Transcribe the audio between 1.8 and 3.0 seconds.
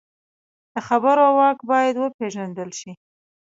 وپېژندل شي